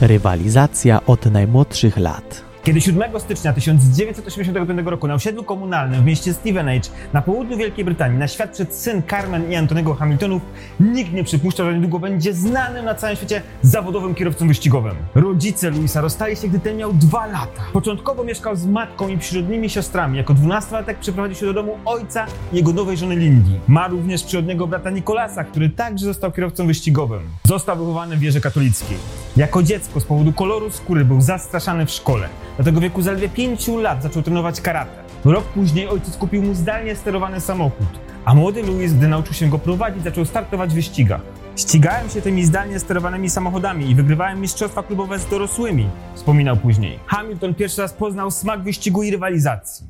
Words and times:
Rywalizacja 0.00 1.06
od 1.06 1.26
najmłodszych 1.26 1.96
lat. 1.96 2.53
Kiedy 2.64 2.80
7 2.80 3.20
stycznia 3.20 3.52
1985 3.52 4.80
roku 4.86 5.08
na 5.08 5.14
osiedlu 5.14 5.44
komunalnym 5.44 6.02
w 6.02 6.04
mieście 6.04 6.34
Stevenage 6.34 6.90
na 7.12 7.22
południu 7.22 7.56
Wielkiej 7.56 7.84
Brytanii 7.84 8.18
na 8.18 8.28
świat 8.28 8.50
przed 8.50 8.74
syn 8.74 9.02
Carmen 9.10 9.52
i 9.52 9.56
Antonego 9.56 9.94
Hamiltonów, 9.94 10.42
nikt 10.80 11.12
nie 11.12 11.24
przypuszczał, 11.24 11.66
że 11.66 11.74
niedługo 11.74 11.98
będzie 11.98 12.34
znanym 12.34 12.84
na 12.84 12.94
całym 12.94 13.16
świecie 13.16 13.42
zawodowym 13.62 14.14
kierowcą 14.14 14.48
wyścigowym. 14.48 14.94
Rodzice 15.14 15.70
Louisa 15.70 16.00
rozstali 16.00 16.36
się, 16.36 16.48
gdy 16.48 16.60
ten 16.60 16.76
miał 16.76 16.92
dwa 16.92 17.26
lata. 17.26 17.62
Początkowo 17.72 18.24
mieszkał 18.24 18.56
z 18.56 18.66
matką 18.66 19.08
i 19.08 19.18
przyrodnimi 19.18 19.70
siostrami. 19.70 20.18
Jako 20.18 20.34
12-latek 20.34 20.94
przeprowadził 21.00 21.36
się 21.36 21.46
do 21.46 21.52
domu 21.52 21.78
ojca 21.84 22.26
i 22.52 22.56
jego 22.56 22.72
nowej 22.72 22.96
żony 22.96 23.16
Lindy. 23.16 23.60
Ma 23.68 23.88
również 23.88 24.22
przyrodniego 24.22 24.66
brata 24.66 24.90
Nikolasa, 24.90 25.44
który 25.44 25.70
także 25.70 26.06
został 26.06 26.32
kierowcą 26.32 26.66
wyścigowym. 26.66 27.22
Został 27.44 27.78
wychowany 27.78 28.16
w 28.16 28.20
wierze 28.20 28.40
katolickiej. 28.40 28.96
Jako 29.36 29.62
dziecko 29.62 30.00
z 30.00 30.04
powodu 30.04 30.32
koloru 30.32 30.70
skóry 30.70 31.04
był 31.04 31.20
zastraszany 31.20 31.86
w 31.86 31.90
szkole. 31.90 32.28
Do 32.58 32.64
tego 32.64 32.80
wieku 32.80 33.02
zaledwie 33.02 33.28
5 33.28 33.68
lat 33.68 34.02
zaczął 34.02 34.22
trenować 34.22 34.60
karate. 34.60 35.04
Rok 35.24 35.44
później 35.44 35.88
ojciec 35.88 36.16
kupił 36.16 36.42
mu 36.42 36.54
zdalnie 36.54 36.96
sterowany 36.96 37.40
samochód, 37.40 37.86
a 38.24 38.34
młody 38.34 38.62
Louis, 38.62 38.92
gdy 38.92 39.08
nauczył 39.08 39.34
się 39.34 39.48
go 39.48 39.58
prowadzić, 39.58 40.04
zaczął 40.04 40.24
startować 40.24 40.70
w 40.70 40.74
wyścigach. 40.74 41.20
Ścigałem 41.56 42.08
się 42.08 42.22
tymi 42.22 42.44
zdalnie 42.44 42.80
sterowanymi 42.80 43.30
samochodami 43.30 43.90
i 43.90 43.94
wygrywałem 43.94 44.40
mistrzostwa 44.40 44.82
klubowe 44.82 45.18
z 45.18 45.26
dorosłymi, 45.26 45.88
wspominał 46.14 46.56
później. 46.56 46.98
Hamilton 47.06 47.54
pierwszy 47.54 47.80
raz 47.82 47.92
poznał 47.92 48.30
smak 48.30 48.62
wyścigu 48.62 49.02
i 49.02 49.10
rywalizacji. 49.10 49.86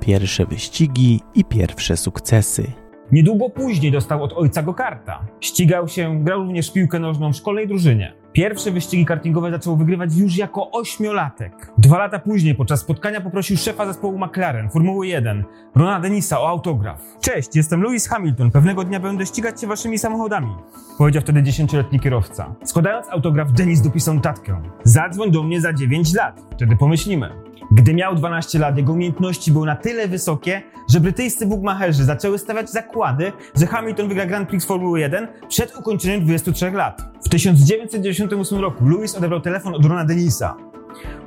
Pierwsze 0.00 0.46
wyścigi 0.46 1.20
i 1.34 1.44
pierwsze 1.44 1.96
sukcesy. 1.96 2.72
Niedługo 3.12 3.50
później 3.50 3.92
dostał 3.92 4.22
od 4.22 4.32
ojca 4.32 4.62
go 4.62 4.74
karta. 4.74 5.26
Ścigał 5.40 5.88
się, 5.88 6.24
grał 6.24 6.38
również 6.38 6.70
w 6.70 6.72
piłkę 6.72 6.98
nożną 6.98 7.32
w 7.32 7.36
szkolnej 7.36 7.68
drużynie. 7.68 8.23
Pierwsze 8.34 8.70
wyścigi 8.70 9.06
kartingowe 9.06 9.50
zaczął 9.50 9.76
wygrywać 9.76 10.16
już 10.16 10.36
jako 10.36 10.70
ośmiolatek. 10.70 11.72
Dwa 11.78 11.98
lata 11.98 12.18
później 12.18 12.54
podczas 12.54 12.80
spotkania 12.80 13.20
poprosił 13.20 13.56
szefa 13.56 13.86
zespołu 13.86 14.18
McLaren 14.18 14.70
Formuły 14.70 15.06
1, 15.06 15.44
Rona 15.74 16.00
Denisa 16.00 16.40
o 16.40 16.48
autograf. 16.48 17.02
Cześć, 17.20 17.56
jestem 17.56 17.82
Lewis 17.82 18.08
Hamilton, 18.08 18.50
pewnego 18.50 18.84
dnia 18.84 19.00
będę 19.00 19.26
ścigać 19.26 19.60
się 19.60 19.66
waszymi 19.66 19.98
samochodami. 19.98 20.54
Powiedział 20.98 21.22
wtedy 21.22 21.42
dziesięcioletni 21.42 22.00
kierowca. 22.00 22.54
Składając 22.64 23.08
autograf, 23.08 23.52
Denis 23.52 23.80
dopisał 23.80 24.14
notatkę. 24.14 24.62
Zadzwoń 24.84 25.30
do 25.30 25.42
mnie 25.42 25.60
za 25.60 25.72
9 25.72 26.14
lat, 26.14 26.40
wtedy 26.52 26.76
pomyślimy. 26.76 27.30
Gdy 27.72 27.94
miał 27.94 28.14
12 28.14 28.58
lat, 28.58 28.76
jego 28.76 28.92
umiejętności 28.92 29.52
były 29.52 29.66
na 29.66 29.76
tyle 29.76 30.08
wysokie, 30.08 30.62
że 30.90 31.00
brytyjscy 31.00 31.46
bugmacherzy 31.46 32.04
zaczęły 32.04 32.38
stawiać 32.38 32.70
zakłady, 32.70 33.32
że 33.54 33.66
Hamilton 33.66 34.08
wygra 34.08 34.26
Grand 34.26 34.48
Prix 34.48 34.64
Formuły 34.64 35.00
1 35.00 35.28
przed 35.48 35.76
ukończeniem 35.76 36.20
23 36.20 36.70
lat. 36.70 37.02
W 37.24 37.28
1998 37.28 38.60
roku 38.60 38.88
Lewis 38.88 39.14
odebrał 39.14 39.40
telefon 39.40 39.74
od 39.74 39.84
Rona 39.84 40.04
Denisa. 40.04 40.56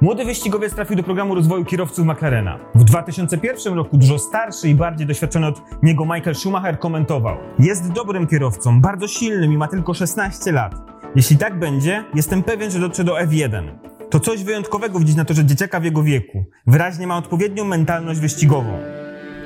Młody 0.01 0.25
wyścigowiec 0.25 0.73
trafił 0.75 0.95
do 0.95 1.03
programu 1.03 1.35
rozwoju 1.35 1.65
kierowców 1.65 2.05
McLarena. 2.05 2.59
W 2.75 2.83
2001 2.83 3.73
roku 3.73 3.97
dużo 3.97 4.19
starszy 4.19 4.69
i 4.69 4.75
bardziej 4.75 5.07
doświadczony 5.07 5.47
od 5.47 5.61
niego 5.83 6.05
Michael 6.05 6.35
Schumacher 6.35 6.79
komentował: 6.79 7.37
Jest 7.59 7.91
dobrym 7.91 8.27
kierowcą, 8.27 8.81
bardzo 8.81 9.07
silnym 9.07 9.53
i 9.53 9.57
ma 9.57 9.67
tylko 9.67 9.93
16 9.93 10.51
lat. 10.51 10.75
Jeśli 11.15 11.37
tak 11.37 11.59
będzie, 11.59 12.03
jestem 12.13 12.43
pewien, 12.43 12.71
że 12.71 12.79
dotrze 12.79 13.03
do 13.03 13.13
F1. 13.15 13.63
To 14.09 14.19
coś 14.19 14.43
wyjątkowego 14.43 14.99
widzieć 14.99 15.15
na 15.15 15.25
to, 15.25 15.33
że 15.33 15.45
dzieciaka 15.45 15.79
w 15.79 15.83
jego 15.83 16.03
wieku 16.03 16.43
wyraźnie 16.67 17.07
ma 17.07 17.17
odpowiednią 17.17 17.65
mentalność 17.65 18.19
wyścigową. 18.19 18.79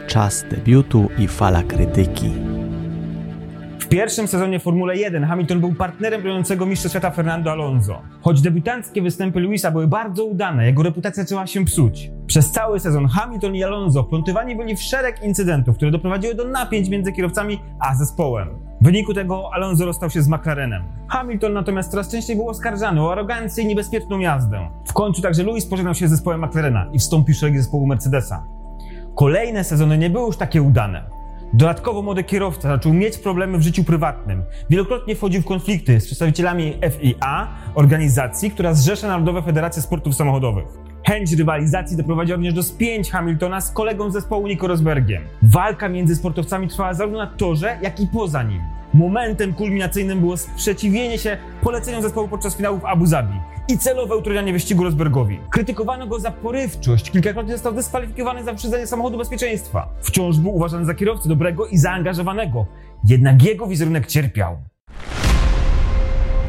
Czas 0.08 0.46
debiutu 0.52 1.10
i 1.18 1.28
fala 1.28 1.64
krytyki. 1.64 2.32
W 3.80 3.88
pierwszym 3.88 4.28
sezonie 4.28 4.60
Formuły 4.60 4.98
1 4.98 5.24
Hamilton 5.24 5.60
był 5.60 5.76
partnerem 5.76 6.22
broniącego 6.22 6.66
mistrza 6.66 6.90
świata 6.90 7.12
Fernando 7.12 7.52
Alonso. 7.52 8.02
Choć 8.22 8.42
debiutanckie 8.42 9.02
występy 9.02 9.40
Luisa 9.40 9.72
były 9.72 9.88
bardzo 9.88 10.26
udane, 10.26 10.66
jego 10.66 10.84
reputacja 10.84 11.24
zaczęła 11.24 11.48
się 11.48 11.66
psuć. 11.66 12.12
Przez 12.28 12.52
cały 12.52 12.80
sezon 12.80 13.08
Hamilton 13.08 13.56
i 13.56 13.64
Alonso 13.64 14.04
wplątywani 14.04 14.56
byli 14.56 14.76
w 14.76 14.82
szereg 14.82 15.24
incydentów, 15.24 15.76
które 15.76 15.92
doprowadziły 15.92 16.36
do 16.36 16.48
napięć 16.48 16.90
między 16.90 17.12
kierowcami 17.12 17.60
a 17.80 17.96
zespołem. 17.96 18.71
W 18.82 18.84
wyniku 18.84 19.14
tego 19.14 19.50
Alonso 19.54 19.86
rozstał 19.86 20.10
się 20.10 20.22
z 20.22 20.28
McLarenem. 20.28 20.84
Hamilton 21.08 21.54
natomiast 21.54 21.92
coraz 21.92 22.12
częściej 22.12 22.36
był 22.36 22.50
oskarżany 22.50 23.02
o 23.02 23.12
arogancję 23.12 23.64
i 23.64 23.68
niebezpieczną 23.68 24.20
jazdę. 24.20 24.70
W 24.86 24.94
końcu 24.94 25.22
także 25.22 25.44
Lewis 25.44 25.66
pożegnał 25.66 25.96
się 25.96 26.08
z 26.08 26.12
zespołem 26.12 26.46
McLarena 26.46 26.90
i 26.94 27.00
wstąpił 27.00 27.36
w 27.36 27.38
szeregi 27.38 27.58
zespołu 27.58 27.88
Mercedesa. 27.88 28.44
Kolejne 29.16 29.64
sezony 29.64 29.98
nie 29.98 30.10
były 30.10 30.26
już 30.26 30.38
takie 30.38 30.62
udane. 30.62 31.10
Dodatkowo 31.54 32.02
młody 32.02 32.24
kierowca 32.24 32.70
zaczął 32.70 32.94
mieć 32.94 33.18
problemy 33.18 33.58
w 33.58 33.62
życiu 33.62 33.84
prywatnym. 33.84 34.44
Wielokrotnie 34.70 35.16
wchodził 35.16 35.42
w 35.42 35.46
konflikty 35.46 36.00
z 36.00 36.06
przedstawicielami 36.06 36.74
FIA, 36.92 37.48
organizacji, 37.76 38.52
która 38.52 38.74
zrzesza 38.74 39.08
Narodowe 39.08 39.42
Federacje 39.42 39.82
Sportów 39.82 40.16
Samochodowych. 40.16 40.91
Chęć 41.08 41.34
rywalizacji 41.34 41.98
doprowadziła 41.98 42.36
również 42.36 42.54
do 42.54 42.64
spięć 42.64 43.12
Hamiltona 43.12 43.62
z 43.62 43.72
kolegą 43.72 44.12
zespołu 44.12 44.48
Nico 44.48 44.68
Rosbergiem. 44.68 45.24
Walka 45.44 45.90
między 45.90 46.16
sportowcami 46.16 46.68
trwała 46.68 46.94
zarówno 46.94 47.18
na 47.18 47.28
torze, 47.28 47.78
jak 47.82 48.00
i 48.00 48.08
poza 48.08 48.44
nim. 48.44 48.62
Momentem 48.94 49.54
kulminacyjnym 49.54 50.20
było 50.20 50.38
sprzeciwienie 50.38 51.18
się 51.18 51.38
poleceniom 51.62 52.02
zespołu 52.02 52.28
podczas 52.28 52.58
finału 52.58 52.80
w 52.80 52.86
Abu 52.86 53.06
Zabi 53.06 53.34
i 53.68 53.78
celowe 53.78 54.16
utrudnianie 54.16 54.54
wyścigu 54.54 54.84
Rosbergowi. 54.84 55.40
Krytykowano 55.50 56.08
go 56.08 56.20
za 56.20 56.32
porywczość, 56.32 57.12
kilkakrotnie 57.12 57.54
został 57.54 57.74
dyskwalifikowany 57.74 58.44
za 58.44 58.52
wyprzedzenie 58.52 58.88
samochodu 58.88 59.18
bezpieczeństwa. 59.18 59.90
Wciąż 60.02 60.38
był 60.38 60.56
uważany 60.56 60.86
za 60.86 60.94
kierowcę 60.94 61.30
dobrego 61.30 61.68
i 61.68 61.78
zaangażowanego, 61.78 62.66
jednak 63.04 63.44
jego 63.44 63.68
wizerunek 63.68 64.08
cierpiał. 64.08 64.58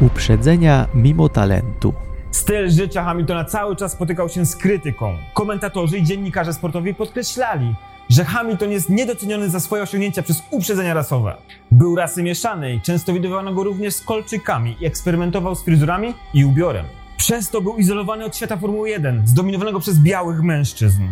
Uprzedzenia 0.01 0.87
mimo 0.95 1.29
talentu. 1.29 1.95
Styl 2.33 2.71
życia 2.71 3.05
Hamiltona 3.05 3.45
cały 3.45 3.77
czas 3.77 3.93
spotykał 3.93 4.29
się 4.29 4.47
z 4.47 4.57
krytyką. 4.57 5.19
Komentatorzy 5.35 5.99
i 5.99 6.03
dziennikarze 6.03 6.53
sportowi 6.53 6.95
podkreślali, 6.95 7.75
że 8.09 8.25
Hamilton 8.25 8.71
jest 8.71 8.91
niedoceniony 8.91 9.51
za 9.51 9.61
swoje 9.61 9.83
osiągnięcia 9.83 10.23
przez 10.23 10.43
uprzedzenia 10.51 10.95
rasowe. 10.95 11.37
Był 11.71 11.97
rasy 11.97 12.23
mieszanej, 12.23 12.81
często 12.81 13.13
widywano 13.13 13.55
go 13.55 13.65
również 13.65 13.95
z 13.95 14.01
kolczykami 14.01 14.77
i 14.81 14.87
eksperymentował 14.87 15.55
z 15.55 15.65
fryzurami 15.65 16.15
i 16.35 16.45
ubiorem. 16.45 16.87
Przez 17.17 17.51
to 17.51 17.61
był 17.61 17.77
izolowany 17.77 18.25
od 18.25 18.37
świata 18.37 18.57
Formuły 18.57 18.91
1, 18.91 19.27
zdominowanego 19.27 19.81
przez 19.81 19.99
białych 19.99 20.43
mężczyzn. 20.43 21.03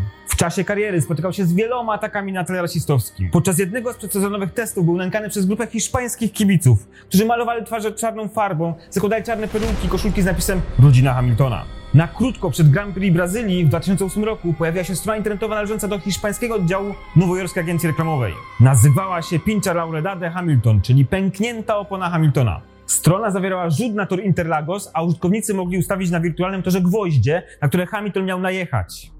Czasie 0.40 0.64
kariery 0.64 1.00
spotykał 1.00 1.32
się 1.32 1.44
z 1.44 1.54
wieloma 1.54 1.92
atakami 1.92 2.32
na 2.32 2.44
tle 2.44 2.62
rasistowskim. 2.62 3.30
Podczas 3.30 3.58
jednego 3.58 3.92
z 3.92 3.96
przedsezonowych 3.96 4.52
testów 4.54 4.84
był 4.84 4.96
nękany 4.96 5.28
przez 5.28 5.46
grupę 5.46 5.66
hiszpańskich 5.66 6.32
kibiców, 6.32 6.88
którzy 7.08 7.26
malowali 7.26 7.64
twarze 7.64 7.92
czarną 7.92 8.28
farbą, 8.28 8.74
zakładali 8.90 9.24
czarne 9.24 9.48
peruki 9.48 9.88
koszulki 9.88 10.22
z 10.22 10.24
napisem 10.24 10.60
Rodzina 10.82 11.14
Hamiltona. 11.14 11.64
Na 11.94 12.08
krótko 12.08 12.50
przed 12.50 12.70
Grand 12.70 12.94
Prix 12.94 13.14
Brazylii 13.14 13.64
w 13.64 13.68
2008 13.68 14.24
roku 14.24 14.54
pojawiła 14.54 14.84
się 14.84 14.96
strona 14.96 15.16
internetowa 15.16 15.54
należąca 15.54 15.88
do 15.88 15.98
hiszpańskiego 15.98 16.54
oddziału 16.54 16.94
nowojorskiej 17.16 17.62
agencji 17.62 17.86
reklamowej. 17.86 18.32
Nazywała 18.60 19.22
się 19.22 19.38
Pincha 19.38 19.72
Lauredade 19.72 20.30
Hamilton, 20.30 20.80
czyli 20.80 21.04
pęknięta 21.04 21.76
opona 21.76 22.10
Hamiltona. 22.10 22.60
Strona 22.86 23.30
zawierała 23.30 23.70
rzut 23.70 23.94
na 23.94 24.06
tor 24.06 24.20
Interlagos, 24.20 24.90
a 24.94 25.02
użytkownicy 25.02 25.54
mogli 25.54 25.78
ustawić 25.78 26.10
na 26.10 26.20
wirtualnym 26.20 26.62
torze 26.62 26.80
gwoździe, 26.80 27.42
na 27.62 27.68
które 27.68 27.86
Hamilton 27.86 28.24
miał 28.24 28.40
najechać. 28.40 29.10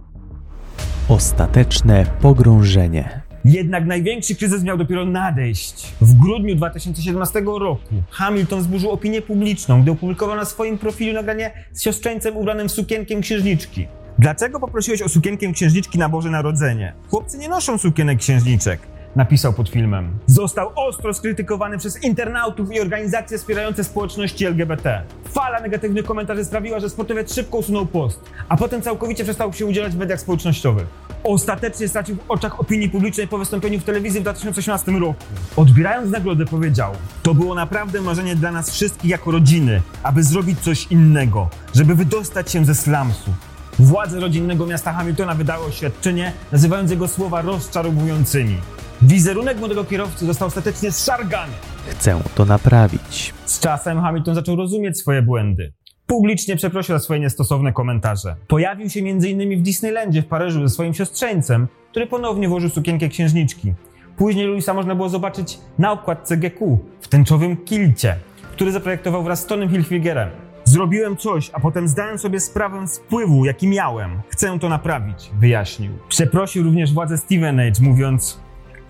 Ostateczne 1.11 2.07
pogrążenie. 2.21 3.21
Jednak 3.45 3.87
największy 3.87 4.35
kryzys 4.35 4.63
miał 4.63 4.79
dopiero 4.79 5.05
nadejść. 5.05 5.93
W 6.01 6.15
grudniu 6.15 6.57
2017 6.57 7.41
roku 7.41 7.95
Hamilton 8.11 8.63
zburzył 8.63 8.91
opinię 8.91 9.23
publiczną, 9.23 9.83
gdy 9.83 9.91
opublikował 9.91 10.37
na 10.37 10.45
swoim 10.45 10.79
profilu 10.79 11.13
nagranie 11.13 11.51
z 11.73 11.83
siostrzeńcem 11.83 12.37
ubranym 12.37 12.69
w 12.69 12.73
sukienkę 12.73 13.21
księżniczki. 13.21 13.89
Dlaczego 14.19 14.61
poprosiłeś 14.61 15.03
o 15.03 15.09
sukienkę 15.09 15.53
księżniczki 15.53 15.99
na 15.99 16.09
Boże 16.09 16.31
Narodzenie? 16.31 16.93
Chłopcy 17.09 17.39
nie 17.39 17.49
noszą 17.49 17.79
sukienek 17.79 18.19
księżniczek 18.19 18.81
napisał 19.17 19.53
pod 19.53 19.69
filmem. 19.69 20.11
Został 20.27 20.71
ostro 20.77 21.15
skrytykowany 21.15 21.79
przez 21.79 22.05
internautów 22.05 22.73
i 22.73 22.81
organizacje 22.81 23.39
wspierające 23.39 23.85
społeczności 23.85 24.47
LGBT. 24.47 25.03
Fala 25.25 25.61
negatywnych 25.61 26.05
komentarzy 26.05 26.45
sprawiła, 26.45 26.81
że 26.81 26.91
sportowiec 26.91 27.35
szybko 27.35 27.59
usunął 27.59 27.87
post, 27.87 28.21
a 28.49 28.57
potem 28.57 28.83
całkowicie 28.83 29.25
przestał 29.25 29.53
się 29.53 29.67
udzielać 29.67 29.93
w 29.93 29.99
mediach 29.99 30.21
społecznościowych. 30.21 30.87
Ostatecznie 31.25 31.89
stracił 31.89 32.17
w 32.17 32.31
oczach 32.31 32.61
opinii 32.61 32.91
publicznej 32.91 33.29
po 33.29 33.39
wystąpieniu 33.39 33.81
w 33.81 33.85
telewizji 33.85 34.21
w 34.21 34.23
2018 34.23 34.93
roku. 34.93 35.15
Odbierając 35.57 36.11
nagrodę 36.11 36.45
powiedział, 36.45 36.93
to 37.23 37.35
było 37.35 37.55
naprawdę 37.55 38.01
marzenie 38.01 38.37
dla 38.37 38.53
nas 38.53 38.71
wszystkich 38.71 39.11
jako 39.11 39.31
rodziny, 39.31 39.83
aby 40.03 40.23
zrobić 40.23 40.61
coś 40.61 40.87
innego, 40.87 41.49
żeby 41.75 41.95
wydostać 41.95 42.51
się 42.51 42.65
ze 42.65 42.75
slumsu. 42.75 43.31
Władze 43.79 44.21
rodzinnego 44.21 44.67
miasta 44.67 44.93
Hamiltona 44.93 45.35
wydały 45.35 45.67
oświadczenie, 45.67 46.33
nazywając 46.53 46.91
jego 46.91 47.09
słowa 47.09 47.43
rozczarowującymi. 47.43 48.59
Wizerunek 49.03 49.59
młodego 49.59 49.85
kierowcy 49.85 50.27
został 50.27 50.49
ostatecznie 50.49 50.93
zszargany. 50.93 51.53
Chcę 51.89 52.21
to 52.35 52.45
naprawić. 52.45 53.35
Z 53.45 53.61
czasem 53.61 54.01
Hamilton 54.01 54.35
zaczął 54.35 54.57
rozumieć 54.57 54.99
swoje 54.99 55.23
błędy. 55.23 55.73
Publicznie 56.07 56.57
przeprosił 56.57 56.95
za 56.95 56.99
swoje 56.99 57.21
niestosowne 57.21 57.73
komentarze. 57.73 58.37
Pojawił 58.49 58.91
się 58.91 59.01
m.in. 59.01 59.61
w 59.61 59.63
Disneylandzie 59.63 60.23
w 60.23 60.27
Paryżu 60.27 60.61
ze 60.63 60.69
swoim 60.69 60.95
siostrzeńcem, 60.95 61.69
który 61.91 62.07
ponownie 62.07 62.49
włożył 62.49 62.71
sukienkę 62.71 63.09
księżniczki. 63.09 63.75
Później 64.17 64.47
Louisa 64.47 64.75
można 64.75 64.95
było 64.95 65.09
zobaczyć 65.09 65.59
na 65.79 65.93
okładce 65.93 66.37
GQ 66.37 66.79
w 67.01 67.09
tęczowym 67.09 67.57
kilcie, 67.57 68.17
który 68.53 68.73
zaprojektował 68.73 69.23
wraz 69.23 69.41
z 69.41 69.47
Tonym 69.47 69.69
Hilfigerem. 69.69 70.31
Zrobiłem 70.65 71.17
coś, 71.17 71.51
a 71.53 71.61
potem 71.61 71.89
zdałem 71.89 72.19
sobie 72.19 72.41
sprawę 72.41 72.89
z 72.89 72.99
wpływu, 72.99 73.45
jaki 73.45 73.69
miałem. 73.69 74.21
Chcę 74.29 74.59
to 74.59 74.69
naprawić, 74.69 75.31
wyjaśnił. 75.39 75.93
Przeprosił 76.09 76.63
również 76.63 76.93
władze 76.93 77.19
Steven 77.19 77.61
Age, 77.61 77.81
mówiąc: 77.83 78.41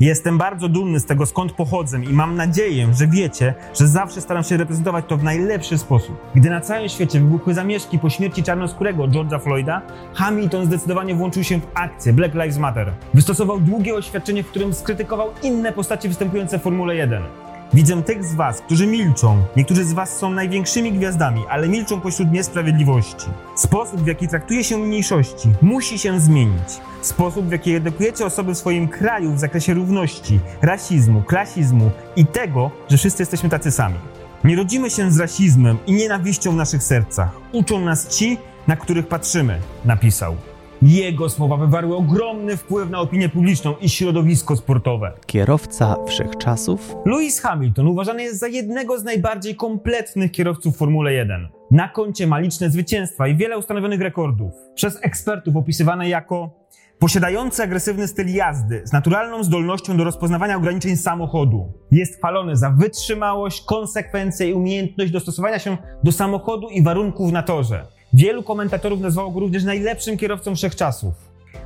Jestem 0.01 0.39
bardzo 0.39 0.69
dumny 0.69 1.01
z 1.01 1.07
tego, 1.07 1.27
skąd 1.27 1.53
pochodzę 1.53 2.01
i 2.05 2.09
mam 2.09 2.37
nadzieję, 2.37 2.89
że 2.95 3.07
wiecie, 3.07 3.55
że 3.75 3.89
zawsze 3.89 4.21
staram 4.21 4.45
się 4.45 4.57
reprezentować 4.57 5.05
to 5.09 5.17
w 5.17 5.23
najlepszy 5.23 5.79
sposób. 5.79 6.17
Gdy 6.35 6.51
na 6.51 6.61
całym 6.61 6.89
świecie 6.89 7.21
wybuchły 7.21 7.55
zamieszki 7.55 7.99
po 7.99 8.11
śmierci 8.11 8.43
czarnoskórego 8.43 9.05
George'a 9.05 9.41
Floyda, 9.41 9.83
Hamilton 10.15 10.67
zdecydowanie 10.67 11.15
włączył 11.15 11.45
się 11.45 11.61
w 11.61 11.67
akcję 11.75 12.13
Black 12.13 12.35
Lives 12.35 12.59
Matter. 12.59 12.93
Wystosował 13.15 13.61
długie 13.61 13.95
oświadczenie, 13.95 14.43
w 14.43 14.47
którym 14.47 14.75
skrytykował 14.75 15.29
inne 15.43 15.73
postacie 15.73 16.09
występujące 16.09 16.59
w 16.59 16.63
Formule 16.63 16.97
1. 16.97 17.50
Widzę 17.75 18.03
tych 18.03 18.25
z 18.25 18.35
was, 18.35 18.61
którzy 18.61 18.87
milczą. 18.87 19.43
Niektórzy 19.57 19.85
z 19.85 19.93
was 19.93 20.17
są 20.17 20.31
największymi 20.31 20.93
gwiazdami, 20.93 21.45
ale 21.49 21.69
milczą 21.69 22.01
pośród 22.01 22.33
niesprawiedliwości. 22.33 23.27
Sposób, 23.57 24.01
w 24.01 24.07
jaki 24.07 24.29
traktuje 24.29 24.65
się 24.65 24.79
mniejszości, 24.79 25.49
musi 25.63 25.99
się 25.99 26.21
zmienić. 26.21 26.81
Sposób, 27.03 27.47
w 27.47 27.53
jaki 27.53 27.75
edukujecie 27.75 28.27
osoby 28.27 28.55
w 28.55 28.59
swoim 28.59 28.89
kraju 28.89 29.33
w 29.33 29.39
zakresie 29.39 29.75
równości, 29.75 30.41
rasizmu, 30.63 31.23
klasizmu 31.23 31.91
i 32.17 32.27
tego, 32.27 32.71
że 32.89 32.97
wszyscy 32.97 33.23
jesteśmy 33.23 33.49
tacy 33.49 33.71
sami. 33.71 33.99
Nie 34.45 34.57
rodzimy 34.57 34.91
się 34.91 35.11
z 35.11 35.21
rasizmem 35.21 35.79
i 35.87 35.93
nienawiścią 35.93 36.53
w 36.53 36.57
naszych 36.57 36.83
sercach. 36.83 37.31
Uczą 37.53 37.81
nas 37.81 38.09
ci, 38.09 38.39
na 38.67 38.77
których 38.77 39.09
patrzymy, 39.09 39.59
napisał. 39.85 40.37
Jego 40.83 41.29
słowa 41.29 41.57
wywarły 41.57 41.97
ogromny 41.97 42.57
wpływ 42.57 42.91
na 42.91 43.01
opinię 43.01 43.29
publiczną 43.29 43.75
i 43.81 43.89
środowisko 43.89 44.57
sportowe. 44.57 45.13
Kierowca 45.27 45.97
wszechczasów? 46.07 46.95
Lewis 47.07 47.41
Hamilton 47.41 47.87
uważany 47.87 48.23
jest 48.23 48.39
za 48.39 48.49
jednego 48.49 48.99
z 48.99 49.05
najbardziej 49.05 49.57
kompletnych 49.57 50.33
kierowców 50.33 50.77
Formuły 50.77 51.13
1. 51.13 51.49
Na 51.71 51.89
koncie 51.89 52.27
ma 52.27 52.39
liczne 52.39 52.71
zwycięstwa 52.71 53.29
i 53.29 53.37
wiele 53.37 53.59
ustanowionych 53.59 54.01
rekordów. 54.01 54.53
Przez 54.75 54.99
ekspertów 55.03 55.57
opisywane 55.57 56.09
jako 56.09 56.51
posiadający 56.99 57.63
agresywny 57.63 58.09
styl 58.09 58.35
jazdy 58.35 58.83
z 58.85 58.93
naturalną 58.93 59.45
zdolnością 59.45 59.97
do 59.97 60.05
rozpoznawania 60.05 60.57
ograniczeń 60.57 60.97
samochodu. 60.97 61.73
Jest 61.91 62.17
chwalony 62.17 62.57
za 62.57 62.71
wytrzymałość, 62.71 63.65
konsekwencję 63.65 64.51
i 64.51 64.55
umiejętność 64.55 65.13
dostosowania 65.13 65.59
się 65.59 65.77
do 66.05 66.13
samochodu 66.13 66.69
i 66.69 66.83
warunków 66.83 67.33
na 67.33 67.43
torze. 67.43 67.87
Wielu 68.13 68.43
komentatorów 68.43 69.01
nazwało 69.01 69.31
go 69.31 69.41
również 69.41 69.65
najlepszym 69.65 70.17
kierowcą 70.17 70.57
wszechczasów. 70.57 71.15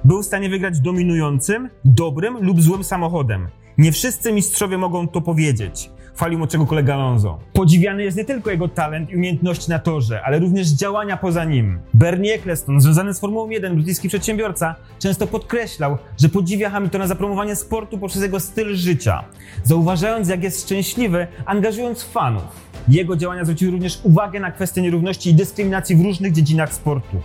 Był 0.05 0.23
w 0.23 0.27
stanie 0.27 0.49
wygrać 0.49 0.81
dominującym, 0.81 1.69
dobrym 1.85 2.45
lub 2.45 2.63
złym 2.63 2.85
samochodem. 2.85 3.49
Nie 3.79 3.93
wszyscy 3.93 4.33
mistrzowie 4.33 4.79
mogą 4.79 5.09
to 5.09 5.21
powiedzieć. 5.21 5.91
Chwalił 6.15 6.39
młodszego 6.39 6.67
kolega 6.67 6.95
Alonso. 6.95 7.39
Podziwiany 7.53 8.05
jest 8.05 8.17
nie 8.17 8.25
tylko 8.25 8.51
jego 8.51 8.69
talent 8.69 9.11
i 9.11 9.17
umiejętności 9.17 9.71
na 9.71 9.79
torze, 9.79 10.23
ale 10.23 10.39
również 10.39 10.69
działania 10.69 11.17
poza 11.17 11.45
nim. 11.45 11.79
Bernie 11.95 12.35
Eccleston, 12.35 12.81
związany 12.81 13.15
z 13.15 13.21
Formułą 13.21 13.51
1, 13.51 13.75
brytyjski 13.75 14.09
przedsiębiorca, 14.09 14.75
często 14.99 15.27
podkreślał, 15.27 15.99
że 16.21 16.29
podziwia 16.29 16.71
Hamiltona 16.71 17.07
za 17.07 17.15
promowanie 17.15 17.57
sportu 17.57 17.99
poprzez 17.99 18.23
jego 18.23 18.41
styl 18.41 18.75
życia, 18.77 19.25
zauważając 19.65 20.29
jak 20.29 20.43
jest 20.43 20.63
szczęśliwy, 20.63 21.27
angażując 21.47 22.03
fanów. 22.03 22.45
Jego 22.89 23.17
działania 23.17 23.45
zwróciły 23.45 23.71
również 23.71 24.01
uwagę 24.03 24.41
na 24.41 24.51
kwestie 24.51 24.83
nierówności 24.83 25.31
i 25.31 25.35
dyskryminacji 25.35 25.97
w 25.97 26.03
różnych 26.03 26.33
dziedzinach 26.33 26.75
sportu. 26.75 27.21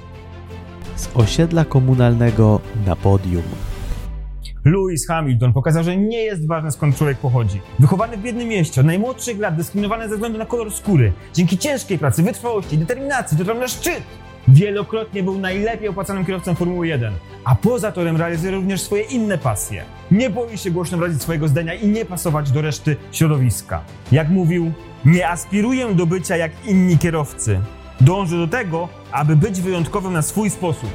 Z 0.95 1.09
osiedla 1.13 1.65
komunalnego 1.65 2.59
na 2.85 2.95
podium. 2.95 3.43
Lewis 4.65 5.07
Hamilton 5.07 5.53
pokazał, 5.53 5.83
że 5.83 5.97
nie 5.97 6.23
jest 6.23 6.47
ważne 6.47 6.71
skąd 6.71 6.97
człowiek 6.97 7.17
pochodzi. 7.17 7.61
Wychowany 7.79 8.17
w 8.17 8.21
biednym 8.21 8.47
mieście, 8.47 8.81
od 8.81 8.87
najmłodszych 8.87 9.39
lat 9.39 9.55
dyskryminowany 9.55 10.09
ze 10.09 10.15
względu 10.15 10.37
na 10.37 10.45
kolor 10.45 10.71
skóry. 10.73 11.11
Dzięki 11.33 11.57
ciężkiej 11.57 11.99
pracy, 11.99 12.23
wytrwałości, 12.23 12.77
determinacji 12.77 13.37
dotarł 13.37 13.59
na 13.59 13.67
szczyt. 13.67 14.03
Wielokrotnie 14.47 15.23
był 15.23 15.37
najlepiej 15.37 15.89
opłacanym 15.89 16.25
kierowcą 16.25 16.55
Formuły 16.55 16.87
1, 16.87 17.13
a 17.43 17.55
poza 17.55 17.91
torem 17.91 18.17
realizuje 18.17 18.51
również 18.51 18.81
swoje 18.81 19.03
inne 19.03 19.37
pasje. 19.37 19.83
Nie 20.11 20.29
boi 20.29 20.57
się 20.57 20.71
głośno 20.71 20.97
wyrazić 20.97 21.21
swojego 21.21 21.47
zdania 21.47 21.73
i 21.73 21.87
nie 21.87 22.05
pasować 22.05 22.51
do 22.51 22.61
reszty 22.61 22.95
środowiska. 23.11 23.81
Jak 24.11 24.29
mówił, 24.29 24.71
nie 25.05 25.29
aspiruję 25.29 25.95
do 25.95 26.05
bycia 26.05 26.37
jak 26.37 26.51
inni 26.65 26.97
kierowcy. 26.97 27.59
Dążę 28.01 28.37
do 28.37 28.47
tego, 28.47 28.89
aby 29.11 29.35
być 29.35 29.61
wyjątkowym 29.61 30.13
na 30.13 30.21
swój 30.21 30.49
sposób. 30.49 30.89